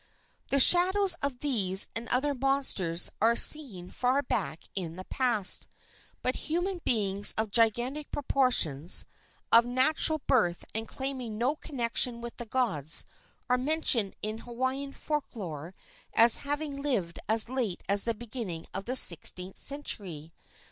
[0.47, 5.67] The shadows of these and other monsters are seen far back in the past;
[6.23, 9.05] but human beings of gigantic proportions,
[9.51, 13.05] of natural birth and claiming no connection with the gods,
[13.47, 15.71] are mentioned in Hawaiian folk lore
[16.15, 20.33] as having lived as late as the beginning of the sixteenth century.